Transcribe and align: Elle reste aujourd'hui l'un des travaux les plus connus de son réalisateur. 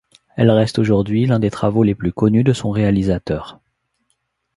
Elle 0.35 0.49
reste 0.49 0.79
aujourd'hui 0.79 1.27
l'un 1.27 1.37
des 1.37 1.51
travaux 1.51 1.83
les 1.83 1.93
plus 1.93 2.11
connus 2.11 2.43
de 2.43 2.53
son 2.53 2.71
réalisateur. 2.71 3.59